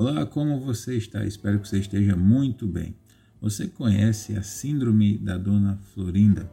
Olá, 0.00 0.24
como 0.24 0.58
você 0.58 0.96
está? 0.96 1.26
Espero 1.26 1.60
que 1.60 1.68
você 1.68 1.78
esteja 1.78 2.16
muito 2.16 2.66
bem. 2.66 2.96
Você 3.38 3.68
conhece 3.68 4.34
a 4.34 4.42
Síndrome 4.42 5.18
da 5.18 5.36
Dona 5.36 5.76
Florinda? 5.92 6.50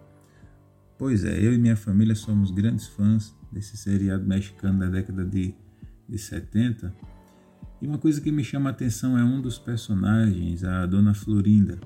Pois 0.97 1.23
é, 1.23 1.39
eu 1.39 1.53
e 1.53 1.57
minha 1.57 1.77
família 1.77 2.13
somos 2.13 2.51
grandes 2.51 2.87
fãs 2.87 3.33
desse 3.49 3.77
seriado 3.77 4.25
mexicano 4.25 4.79
da 4.79 4.89
década 4.89 5.23
de, 5.23 5.55
de 6.09 6.17
70. 6.17 6.93
E 7.81 7.87
uma 7.87 7.97
coisa 7.97 8.19
que 8.19 8.33
me 8.33 8.43
chama 8.43 8.69
a 8.69 8.73
atenção 8.73 9.17
é 9.17 9.23
um 9.23 9.39
dos 9.39 9.57
personagens, 9.57 10.65
a 10.65 10.85
Dona 10.85 11.13
Florinda. 11.13 11.79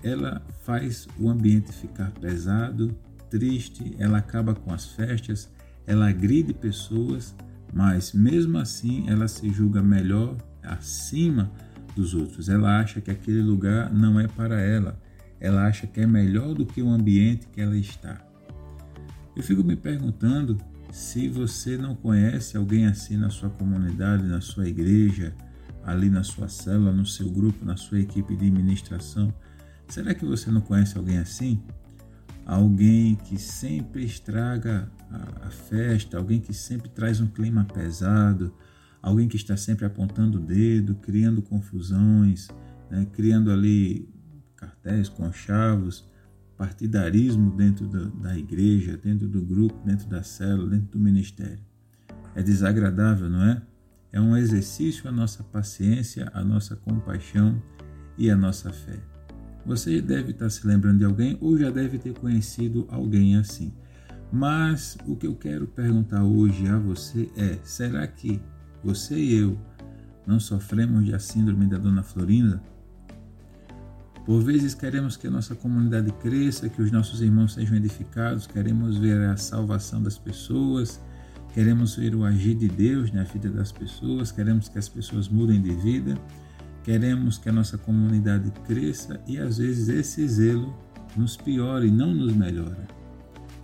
Ela 0.00 0.46
faz 0.62 1.08
o 1.18 1.28
ambiente 1.28 1.72
ficar 1.72 2.12
pesado, 2.12 2.96
triste, 3.28 3.96
ela 3.98 4.18
acaba 4.18 4.54
com 4.54 4.72
as 4.72 4.86
festas, 4.86 5.50
ela 5.88 6.08
agride 6.08 6.54
pessoas, 6.54 7.34
mas 7.72 8.12
mesmo 8.12 8.58
assim 8.58 9.08
ela 9.08 9.26
se 9.26 9.50
julga 9.50 9.82
melhor 9.82 10.36
acima 10.64 11.50
dos 11.94 12.14
outros. 12.14 12.48
Ela 12.48 12.80
acha 12.80 13.00
que 13.00 13.10
aquele 13.10 13.42
lugar 13.42 13.92
não 13.92 14.18
é 14.18 14.26
para 14.26 14.60
ela. 14.60 15.00
Ela 15.40 15.66
acha 15.66 15.86
que 15.86 16.00
é 16.00 16.06
melhor 16.06 16.54
do 16.54 16.64
que 16.64 16.82
o 16.82 16.88
ambiente 16.88 17.46
que 17.48 17.60
ela 17.60 17.76
está. 17.76 18.20
Eu 19.36 19.42
fico 19.42 19.64
me 19.64 19.76
perguntando 19.76 20.58
se 20.90 21.28
você 21.28 21.76
não 21.76 21.94
conhece 21.94 22.56
alguém 22.56 22.86
assim 22.86 23.16
na 23.16 23.28
sua 23.28 23.50
comunidade, 23.50 24.22
na 24.24 24.40
sua 24.40 24.68
igreja, 24.68 25.34
ali 25.84 26.08
na 26.08 26.22
sua 26.22 26.48
célula, 26.48 26.92
no 26.92 27.04
seu 27.04 27.28
grupo, 27.28 27.64
na 27.64 27.76
sua 27.76 28.00
equipe 28.00 28.36
de 28.36 28.46
administração. 28.46 29.32
Será 29.88 30.14
que 30.14 30.24
você 30.24 30.50
não 30.50 30.60
conhece 30.60 30.96
alguém 30.96 31.18
assim? 31.18 31.60
Alguém 32.46 33.16
que 33.16 33.38
sempre 33.38 34.04
estraga 34.04 34.88
a, 35.42 35.50
festa, 35.50 36.16
alguém 36.16 36.40
que 36.40 36.52
sempre 36.52 36.88
traz 36.88 37.20
um 37.20 37.26
clima 37.26 37.64
pesado, 37.64 38.54
alguém 39.04 39.28
que 39.28 39.36
está 39.36 39.54
sempre 39.54 39.84
apontando 39.84 40.38
o 40.38 40.40
dedo, 40.40 40.94
criando 40.94 41.42
confusões, 41.42 42.48
né, 42.90 43.06
criando 43.12 43.50
ali 43.50 44.08
cartéis, 44.56 45.10
conchavos, 45.10 46.08
partidarismo 46.56 47.54
dentro 47.54 47.86
do, 47.86 48.10
da 48.12 48.36
igreja, 48.36 48.96
dentro 48.96 49.28
do 49.28 49.42
grupo, 49.42 49.78
dentro 49.84 50.08
da 50.08 50.22
célula, 50.22 50.70
dentro 50.70 50.92
do 50.92 50.98
ministério. 50.98 51.62
É 52.34 52.42
desagradável, 52.42 53.28
não 53.28 53.44
é? 53.44 53.62
É 54.10 54.18
um 54.18 54.34
exercício 54.34 55.06
a 55.06 55.12
nossa 55.12 55.44
paciência, 55.44 56.30
a 56.32 56.42
nossa 56.42 56.74
compaixão 56.74 57.62
e 58.16 58.30
a 58.30 58.36
nossa 58.36 58.72
fé. 58.72 58.98
Você 59.66 60.00
deve 60.00 60.30
estar 60.30 60.48
se 60.48 60.66
lembrando 60.66 61.00
de 61.00 61.04
alguém 61.04 61.36
ou 61.42 61.58
já 61.58 61.70
deve 61.70 61.98
ter 61.98 62.14
conhecido 62.14 62.86
alguém 62.88 63.36
assim. 63.36 63.70
Mas 64.32 64.96
o 65.06 65.14
que 65.14 65.26
eu 65.26 65.34
quero 65.34 65.66
perguntar 65.66 66.24
hoje 66.24 66.66
a 66.68 66.78
você 66.78 67.30
é: 67.36 67.58
será 67.64 68.06
que 68.06 68.40
você 68.84 69.16
e 69.16 69.38
eu 69.38 69.58
não 70.26 70.38
sofremos 70.38 71.08
da 71.10 71.18
síndrome 71.18 71.66
da 71.66 71.78
Dona 71.78 72.02
Florinda? 72.02 72.62
Por 74.24 74.42
vezes 74.42 74.74
queremos 74.74 75.16
que 75.16 75.26
a 75.26 75.30
nossa 75.30 75.54
comunidade 75.54 76.10
cresça, 76.12 76.68
que 76.68 76.80
os 76.80 76.90
nossos 76.90 77.20
irmãos 77.20 77.54
sejam 77.54 77.76
edificados, 77.76 78.46
queremos 78.46 78.96
ver 78.96 79.20
a 79.22 79.36
salvação 79.36 80.02
das 80.02 80.16
pessoas, 80.16 81.00
queremos 81.52 81.96
ver 81.96 82.14
o 82.14 82.24
agir 82.24 82.54
de 82.54 82.68
Deus 82.68 83.12
na 83.12 83.24
vida 83.24 83.50
das 83.50 83.70
pessoas, 83.70 84.32
queremos 84.32 84.68
que 84.68 84.78
as 84.78 84.88
pessoas 84.88 85.28
mudem 85.28 85.60
de 85.60 85.74
vida, 85.74 86.18
queremos 86.82 87.36
que 87.36 87.48
a 87.50 87.52
nossa 87.52 87.76
comunidade 87.76 88.50
cresça 88.66 89.20
e 89.26 89.38
às 89.38 89.58
vezes 89.58 89.88
esse 89.88 90.26
zelo 90.26 90.74
nos 91.16 91.36
piora 91.36 91.86
e 91.86 91.90
não 91.90 92.14
nos 92.14 92.34
melhora. 92.34 92.86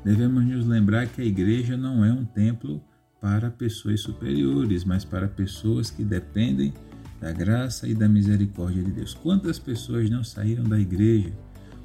Devemos 0.05 0.45
nos 0.45 0.67
lembrar 0.67 1.07
que 1.07 1.21
a 1.21 1.25
igreja 1.25 1.77
não 1.77 2.05
é 2.05 2.13
um 2.13 2.25
templo 2.25 2.83
para 3.21 3.51
pessoas 3.51 4.01
superiores, 4.01 4.85
mas 4.85 5.05
para 5.05 5.29
pessoas 5.29 5.91
que 5.91 6.03
dependem 6.03 6.73
da 7.21 7.33
graça 7.33 7.87
e 7.87 7.95
da 7.95 8.09
misericórdia 8.09 8.83
de 8.83 8.91
Deus. 8.93 9.13
Quantas 9.13 9.59
pessoas 9.59 10.09
não 10.09 10.25
saíram 10.25 10.65
da 10.65 10.79
igreja 10.79 11.33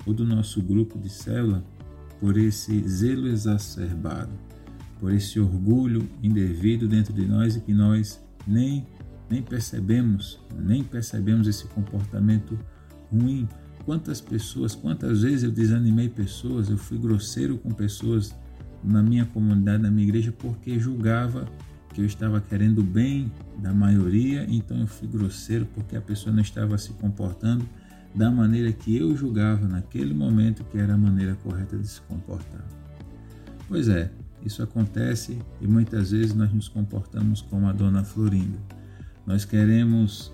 ou 0.05 0.13
do 0.13 0.25
nosso 0.25 0.61
grupo 0.61 0.97
de 0.97 1.09
célula 1.09 1.63
por 2.19 2.37
esse 2.37 2.87
zelo 2.87 3.27
exacerbado, 3.27 4.31
por 4.99 5.11
esse 5.11 5.39
orgulho 5.39 6.07
indevido 6.23 6.87
dentro 6.87 7.13
de 7.13 7.25
nós 7.25 7.55
e 7.55 7.61
que 7.61 7.73
nós 7.73 8.23
nem 8.47 8.87
nem 9.27 9.41
percebemos, 9.41 10.39
nem 10.55 10.83
percebemos 10.83 11.47
esse 11.47 11.65
comportamento 11.65 12.57
ruim 13.11 13.47
Quantas 13.85 14.19
pessoas, 14.19 14.73
quantas 14.73 15.21
vezes 15.21 15.43
eu 15.43 15.51
desanimei 15.51 16.09
pessoas, 16.09 16.71
eu 16.71 16.77
fui 16.77 16.97
grosseiro 16.97 17.55
com 17.59 17.69
pessoas 17.71 18.33
na 18.85 19.01
minha 19.01 19.25
comunidade, 19.25 19.81
na 19.81 19.89
minha 19.89 20.07
igreja, 20.07 20.31
porque 20.31 20.79
julgava 20.79 21.47
que 21.93 22.01
eu 22.01 22.05
estava 22.05 22.41
querendo 22.41 22.79
o 22.79 22.83
bem 22.83 23.31
da 23.57 23.73
maioria, 23.73 24.45
então 24.49 24.79
eu 24.81 24.87
fui 24.87 25.07
grosseiro 25.07 25.65
porque 25.73 25.95
a 25.95 26.01
pessoa 26.01 26.33
não 26.33 26.41
estava 26.41 26.77
se 26.77 26.91
comportando 26.93 27.67
da 28.13 28.29
maneira 28.29 28.71
que 28.71 28.95
eu 28.95 29.15
julgava 29.15 29.67
naquele 29.67 30.13
momento 30.13 30.63
que 30.65 30.77
era 30.77 30.93
a 30.93 30.97
maneira 30.97 31.35
correta 31.35 31.77
de 31.77 31.87
se 31.87 32.01
comportar. 32.01 32.65
Pois 33.67 33.87
é, 33.89 34.11
isso 34.45 34.61
acontece 34.61 35.39
e 35.61 35.67
muitas 35.67 36.11
vezes 36.11 36.33
nós 36.33 36.53
nos 36.53 36.67
comportamos 36.67 37.41
como 37.41 37.67
a 37.67 37.73
dona 37.73 38.03
Florinda. 38.03 38.59
Nós 39.25 39.43
queremos 39.43 40.31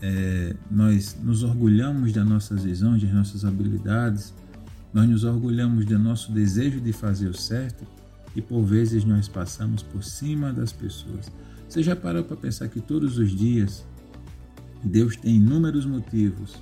é, 0.00 0.56
nós 0.68 1.16
nos 1.22 1.44
orgulhamos 1.44 2.12
das 2.12 2.26
nossas 2.26 2.64
visões, 2.64 3.02
das 3.02 3.12
nossas 3.12 3.44
habilidades, 3.44 4.34
nós 4.92 5.08
nos 5.08 5.24
orgulhamos 5.24 5.84
do 5.84 5.98
nosso 5.98 6.32
desejo 6.32 6.80
de 6.80 6.92
fazer 6.92 7.28
o 7.28 7.34
certo 7.34 7.86
e 8.34 8.42
por 8.42 8.62
vezes 8.64 9.04
nós 9.04 9.28
passamos 9.28 9.82
por 9.82 10.02
cima 10.02 10.52
das 10.52 10.72
pessoas. 10.72 11.30
Você 11.68 11.82
já 11.82 11.96
parou 11.96 12.24
para 12.24 12.36
pensar 12.36 12.68
que 12.68 12.80
todos 12.80 13.18
os 13.18 13.30
dias 13.30 13.84
Deus 14.84 15.16
tem 15.16 15.36
inúmeros 15.36 15.86
motivos 15.86 16.56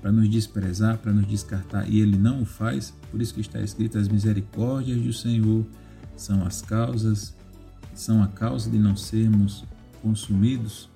para 0.00 0.12
nos 0.12 0.28
desprezar, 0.28 0.98
para 0.98 1.12
nos 1.12 1.26
descartar 1.26 1.88
e 1.88 2.00
Ele 2.00 2.16
não 2.16 2.42
o 2.42 2.44
faz? 2.44 2.94
Por 3.10 3.20
isso 3.20 3.34
que 3.34 3.40
está 3.40 3.60
escrito: 3.60 3.98
as 3.98 4.08
misericórdias 4.08 5.00
do 5.00 5.12
Senhor 5.12 5.66
são 6.16 6.46
as 6.46 6.62
causas, 6.62 7.34
são 7.94 8.22
a 8.22 8.28
causa 8.28 8.70
de 8.70 8.78
não 8.78 8.96
sermos 8.96 9.64
consumidos 10.00 10.88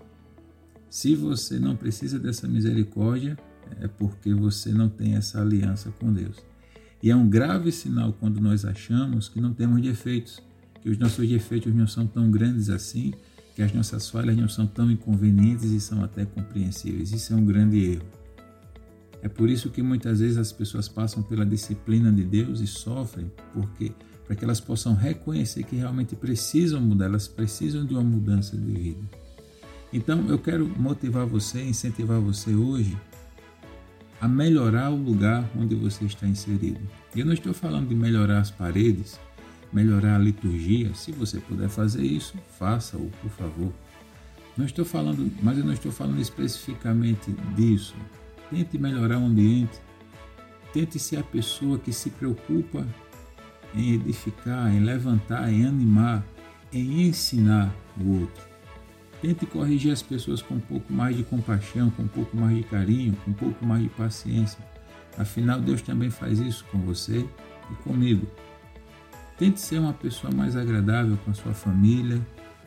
se 0.93 1.15
você 1.15 1.59
não 1.59 1.75
precisa 1.75 2.19
dessa 2.19 2.47
misericórdia, 2.47 3.39
é 3.81 3.89
porque 3.89 4.35
você 4.35 4.71
não 4.73 4.91
tem 4.91 5.15
essa 5.15 5.41
aliança 5.41 5.91
com 5.99 6.13
Deus. 6.13 6.37
E 7.03 7.11
é 7.11 7.17
um 7.17 7.29
grave 7.29 7.73
sinal 7.73 8.13
quando 8.13 8.41
nós 8.41 8.65
achamos 8.65 9.29
que 9.29 9.41
não 9.41 9.53
temos 9.53 9.83
defeitos, 9.83 10.41
que 10.81 10.89
os 10.89 10.99
nossos 10.99 11.29
defeitos 11.29 11.75
não 11.75 11.87
são 11.87 12.07
tão 12.07 12.31
grandes 12.31 12.71
assim, 12.71 13.13
que 13.57 13.63
as 13.63 13.73
nossas 13.73 14.09
falhas 14.09 14.37
não 14.37 14.49
são 14.49 14.67
tão 14.67 14.91
inconvenientes 14.91 15.71
e 15.71 15.81
são 15.81 16.03
até 16.05 16.25
compreensíveis. 16.25 17.13
Isso 17.13 17.33
é 17.33 17.37
um 17.37 17.45
grande 17.45 17.93
erro. 17.93 18.07
É 19.21 19.29
por 19.29 19.49
isso 19.49 19.71
que 19.71 19.83
muitas 19.83 20.21
vezes 20.21 20.37
as 20.37 20.53
pessoas 20.53 20.89
passam 20.89 21.23
pela 21.23 21.45
disciplina 21.45 22.11
de 22.13 22.25
Deus 22.25 22.61
e 22.61 22.67
sofrem, 22.67 23.31
porque 23.53 23.93
para 24.25 24.37
que 24.37 24.45
elas 24.45 24.61
possam 24.61 24.95
reconhecer 24.95 25.65
que 25.65 25.77
realmente 25.77 26.17
precisam 26.17 26.81
mudar, 26.81 27.07
elas 27.07 27.29
precisam 27.29 27.85
de 27.85 27.95
uma 27.95 28.03
mudança 28.03 28.57
de 28.57 28.73
vida. 28.73 29.03
Então 29.93 30.29
eu 30.29 30.39
quero 30.39 30.67
motivar 30.79 31.27
você, 31.27 31.63
incentivar 31.63 32.21
você 32.21 32.55
hoje 32.55 32.97
a 34.23 34.29
melhorar 34.29 34.89
o 34.89 34.95
lugar 34.95 35.45
onde 35.59 35.75
você 35.75 36.05
está 36.05 36.29
inserido. 36.29 36.79
E 37.13 37.19
eu 37.19 37.27
não 37.27 37.33
estou 37.33 37.53
falando 37.53 37.89
de 37.89 37.95
melhorar 37.97 38.39
as 38.39 38.53
paredes, 38.53 39.19
melhorar 39.73 40.15
a 40.15 40.19
liturgia. 40.19 40.95
Se 40.95 41.11
você 41.11 41.41
puder 41.41 41.69
fazer 41.69 42.05
isso, 42.05 42.35
faça-o, 42.57 43.11
por 43.21 43.31
favor. 43.33 43.73
Não 44.57 44.65
estou 44.65 44.85
falando, 44.85 45.29
mas 45.43 45.59
eu 45.59 45.65
não 45.65 45.73
estou 45.73 45.91
falando 45.91 46.21
especificamente 46.21 47.33
disso. 47.57 47.97
Tente 48.49 48.79
melhorar 48.79 49.19
o 49.19 49.27
ambiente. 49.27 49.81
Tente 50.73 51.01
ser 51.01 51.17
a 51.17 51.25
pessoa 51.25 51.77
que 51.77 51.93
se 51.93 52.09
preocupa 52.11 52.87
em 53.75 53.95
edificar, 53.95 54.73
em 54.73 54.85
levantar, 54.85 55.53
em 55.53 55.67
animar, 55.67 56.25
em 56.73 57.09
ensinar 57.09 57.75
o 58.01 58.21
outro. 58.21 58.52
Tente 59.23 59.47
corrigir 59.47 59.93
as 59.93 60.03
pessoas 60.03 60.43
com 60.43 60.55
um 60.55 60.61
pouco 60.61 60.93
mais 60.93 61.17
de 61.17 61.23
compaixão, 61.23 61.91
com 61.91 62.03
um 62.03 62.09
pouco 62.09 62.37
mais 62.37 62.57
de 62.57 62.65
carinho, 62.65 63.17
com 63.25 63.31
um 63.31 63.35
pouco 63.35 63.65
mais 63.65 63.81
de 63.85 63.89
paciência. 63.89 64.59
Afinal, 65.17 65.61
Deus 65.61 65.81
também 65.81 66.11
faz 66.11 66.41
isso 66.41 66.65
com 66.73 66.79
você 66.81 67.25
e 67.71 67.75
comigo. 67.85 68.27
Tente 69.39 69.61
ser 69.61 69.79
uma 69.79 69.93
pessoa 69.93 70.33
mais 70.35 70.57
agradável 70.57 71.17
com 71.25 71.31
a 71.31 71.35
sua 71.35 71.55
família, 71.55 72.21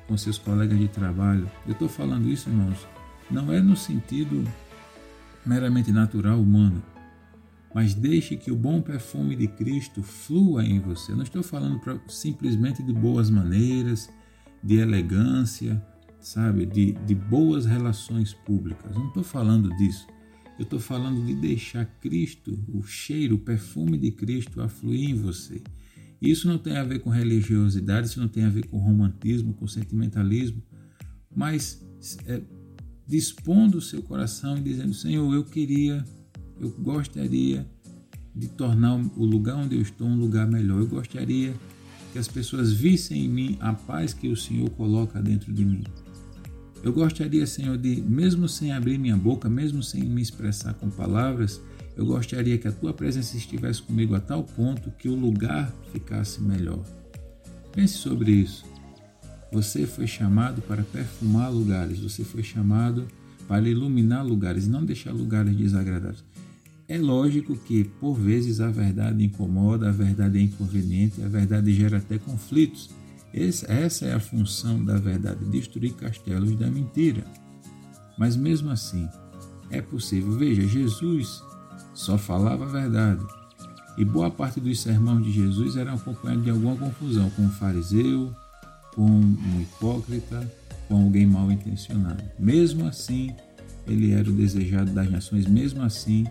com 0.08 0.16
seus 0.16 0.38
colegas 0.38 0.80
de 0.80 0.88
trabalho. 0.88 1.52
Eu 1.68 1.74
estou 1.74 1.90
falando 1.90 2.30
isso, 2.30 2.50
irmãos, 2.50 2.88
não 3.30 3.52
é 3.52 3.62
no 3.62 3.76
sentido 3.76 4.42
meramente 5.46 5.92
natural 5.92 6.40
humano, 6.40 6.82
mas 7.74 7.94
deixe 7.94 8.38
que 8.38 8.50
o 8.50 8.56
bom 8.56 8.82
perfume 8.82 9.36
de 9.36 9.50
Cristo 9.50 10.02
flua 10.02 10.64
em 10.64 10.80
você. 10.80 11.12
Eu 11.12 11.18
não 11.18 11.24
estou 11.24 11.44
falando 11.44 11.80
pra, 11.80 11.98
simplesmente 12.08 12.82
de 12.82 12.94
boas 12.94 13.30
maneiras, 13.30 14.10
de 14.64 14.78
elegância, 14.78 15.84
sabe, 16.26 16.66
de, 16.66 16.94
de 16.94 17.14
boas 17.14 17.66
relações 17.66 18.34
públicas. 18.34 18.96
Não 18.96 19.08
estou 19.08 19.24
falando 19.24 19.70
disso. 19.78 20.08
Eu 20.58 20.64
estou 20.64 20.80
falando 20.80 21.24
de 21.24 21.36
deixar 21.36 21.86
Cristo, 21.86 22.58
o 22.74 22.82
cheiro, 22.82 23.36
o 23.36 23.40
perfume 23.40 23.98
de 23.98 24.10
Cristo 24.10 24.60
afluir 24.60 25.12
em 25.12 25.14
você. 25.14 25.62
Isso 26.20 26.48
não 26.48 26.58
tem 26.58 26.78
a 26.78 26.84
ver 26.84 27.00
com 27.00 27.12
religiosidade, 27.12 28.08
isso 28.08 28.20
não 28.20 28.28
tem 28.28 28.44
a 28.44 28.50
ver 28.50 28.66
com 28.68 28.78
romantismo, 28.80 29.54
com 29.54 29.68
sentimentalismo, 29.68 30.64
mas 31.36 31.86
é, 32.26 32.42
dispondo 33.06 33.78
o 33.78 33.82
seu 33.82 34.02
coração 34.02 34.58
e 34.58 34.62
dizendo: 34.62 34.94
Senhor, 34.94 35.32
eu 35.32 35.44
queria, 35.44 36.04
eu 36.60 36.72
gostaria 36.72 37.70
de 38.34 38.48
tornar 38.48 38.96
o 38.96 39.26
lugar 39.26 39.58
onde 39.58 39.76
eu 39.76 39.82
estou 39.82 40.08
um 40.08 40.18
lugar 40.18 40.48
melhor. 40.48 40.80
Eu 40.80 40.88
gostaria 40.88 41.54
que 42.14 42.18
as 42.18 42.28
pessoas 42.28 42.74
vissem 42.74 43.26
em 43.26 43.30
mim 43.30 43.58
a 43.60 43.74
paz 43.74 44.14
que 44.14 44.30
o 44.30 44.38
Senhor 44.38 44.70
coloca 44.72 45.22
dentro 45.22 45.54
de 45.54 45.64
mim. 45.64 45.84
Eu 46.86 46.94
gostaria, 46.94 47.48
Senhor, 47.48 47.80
de, 47.80 48.00
mesmo 48.00 48.48
sem 48.48 48.72
abrir 48.72 49.00
minha 49.00 49.18
boca, 49.18 49.50
mesmo 49.50 49.82
sem 49.82 50.04
me 50.04 50.22
expressar 50.22 50.76
com 50.76 50.88
palavras, 50.88 51.60
eu 51.98 52.06
gostaria 52.06 52.60
que 52.60 52.68
a 52.68 52.72
tua 52.72 52.94
presença 52.94 53.36
estivesse 53.36 53.82
comigo 53.82 54.14
a 54.14 54.20
tal 54.20 54.44
ponto 54.44 54.92
que 54.92 55.10
o 55.10 55.16
lugar 55.16 55.74
ficasse 55.92 56.40
melhor. 56.44 56.86
Pense 57.74 57.96
sobre 57.96 58.34
isso. 58.34 58.64
Você 59.52 59.88
foi 59.88 60.06
chamado 60.06 60.62
para 60.62 60.84
perfumar 60.84 61.52
lugares, 61.52 61.98
você 61.98 62.24
foi 62.24 62.44
chamado 62.44 63.08
para 63.48 63.68
iluminar 63.68 64.24
lugares, 64.24 64.68
não 64.68 64.86
deixar 64.86 65.12
lugares 65.12 65.56
desagradáveis. 65.56 66.24
É 66.88 67.00
lógico 67.00 67.56
que, 67.56 67.86
por 68.00 68.14
vezes, 68.14 68.62
a 68.62 68.70
verdade 68.70 69.26
incomoda, 69.26 69.90
a 69.90 69.92
verdade 69.92 70.38
é 70.38 70.42
inconveniente, 70.44 71.20
a 71.24 71.28
verdade 71.28 71.74
gera 71.74 71.98
até 71.98 72.20
conflitos. 72.20 72.92
Essa 73.34 74.06
é 74.06 74.14
a 74.14 74.20
função 74.20 74.84
da 74.84 74.98
verdade, 74.98 75.44
destruir 75.46 75.94
castelos 75.94 76.58
da 76.58 76.68
mentira. 76.70 77.26
Mas 78.18 78.36
mesmo 78.36 78.70
assim, 78.70 79.08
é 79.70 79.82
possível. 79.82 80.32
Veja, 80.34 80.66
Jesus 80.68 81.44
só 81.94 82.18
falava 82.18 82.66
a 82.66 82.70
verdade. 82.70 83.26
E 83.98 84.04
boa 84.04 84.30
parte 84.30 84.60
dos 84.60 84.82
sermões 84.82 85.26
de 85.26 85.32
Jesus 85.32 85.78
eram 85.78 85.96
acompanhados 85.96 86.44
de 86.44 86.50
alguma 86.50 86.76
confusão 86.76 87.30
com 87.32 87.44
um 87.44 87.50
fariseu, 87.50 88.34
com 88.94 89.06
um 89.06 89.62
hipócrita, 89.62 90.50
com 90.88 91.04
alguém 91.04 91.26
mal 91.26 91.52
intencionado. 91.52 92.24
Mesmo 92.38 92.86
assim, 92.86 93.34
ele 93.88 94.12
era 94.12 94.30
o 94.30 94.34
desejado 94.34 94.92
das 94.92 95.10
nações, 95.10 95.46
mesmo 95.46 95.82
assim, 95.82 96.26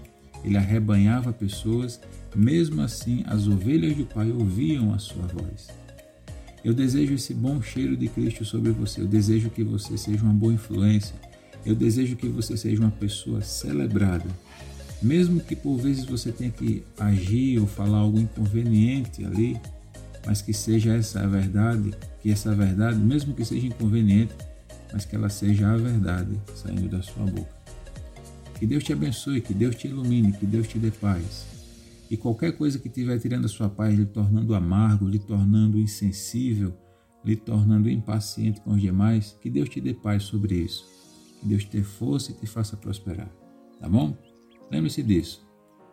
ele 0.44 0.56
arrebanhava 0.56 1.32
pessoas, 1.32 2.00
mesmo 2.35 2.82
assim 2.82 3.25
as 3.26 3.46
ovelhas 3.49 3.96
do 3.96 4.05
Pai 4.05 4.31
ouviam 4.31 4.93
a 4.93 4.99
sua 4.99 5.26
voz. 5.26 5.69
Eu 6.65 6.73
desejo 6.73 7.13
esse 7.13 7.35
bom 7.35 7.61
cheiro 7.61 7.95
de 7.95 8.09
Cristo 8.09 8.43
sobre 8.43 8.73
você. 8.73 9.03
Eu 9.03 9.07
desejo 9.07 9.51
que 9.51 9.63
você 9.63 9.99
seja 9.99 10.23
uma 10.23 10.33
boa 10.33 10.55
influência. 10.55 11.15
Eu 11.65 11.75
desejo 11.75 12.17
que 12.17 12.27
você 12.27 12.57
seja 12.57 12.81
uma 12.81 12.91
pessoa 12.91 13.43
celebrada. 13.43 14.25
Mesmo 15.03 15.41
que 15.41 15.55
por 15.55 15.77
vezes 15.77 16.07
você 16.07 16.33
tenha 16.33 16.51
que 16.51 16.83
agir 16.99 17.61
ou 17.61 17.67
falar 17.67 17.99
algo 17.99 18.19
inconveniente 18.19 19.23
ali, 19.27 19.61
mas 20.25 20.41
que 20.41 20.55
seja 20.55 20.95
essa 20.95 21.21
a 21.21 21.27
verdade, 21.27 21.93
que 22.23 22.31
essa 22.31 22.55
verdade, 22.55 22.99
mesmo 22.99 23.35
que 23.35 23.45
seja 23.45 23.67
inconveniente, 23.67 24.33
mas 24.91 25.05
que 25.05 25.15
ela 25.15 25.29
seja 25.29 25.71
a 25.71 25.77
verdade 25.77 26.31
saindo 26.55 26.89
da 26.89 27.03
sua 27.03 27.27
boca. 27.27 27.55
Que 28.59 28.67
Deus 28.67 28.83
te 28.83 28.95
abençoe, 28.95 29.43
que 29.43 29.53
Deus 29.53 29.75
te 29.75 29.89
ilumine, 29.89 30.33
que 30.33 30.47
Deus 30.47 30.67
te 30.67 30.79
dê 30.79 30.91
paz. 30.91 31.54
E 32.15 32.17
qualquer 32.17 32.57
coisa 32.57 32.79
que 32.79 32.87
estiver 32.87 33.19
tirando 33.19 33.47
a 33.47 33.49
sua 33.49 33.69
paz, 33.69 33.93
lhe 33.93 34.07
tornando 34.07 34.55
amargo, 34.55 35.09
lhe 35.09 35.19
tornando 35.19 35.81
insensível, 35.81 36.73
lhe 37.25 37.35
tornando 37.35 37.91
impaciente 37.91 38.61
com 38.61 38.71
os 38.71 38.81
demais, 38.81 39.37
que 39.41 39.51
Deus 39.51 39.69
te 39.69 39.81
dê 39.81 39.93
paz 39.93 40.23
sobre 40.23 40.55
isso. 40.55 40.87
Que 41.41 41.49
Deus 41.49 41.65
te 41.65 41.79
dê 41.79 41.83
força 41.83 42.31
e 42.31 42.35
te 42.37 42.47
faça 42.47 42.77
prosperar. 42.77 43.29
Tá 43.81 43.89
bom? 43.89 44.17
Lembre-se 44.71 45.03
disso. 45.03 45.45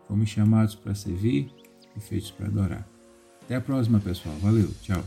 Fomos 0.08 0.30
chamados 0.30 0.76
para 0.76 0.94
servir 0.94 1.52
e 1.98 2.00
feitos 2.00 2.30
para 2.30 2.46
adorar. 2.46 2.88
Até 3.42 3.56
a 3.56 3.62
próxima, 3.62 4.00
pessoal. 4.00 4.36
Valeu. 4.44 4.70
Tchau. 4.84 5.04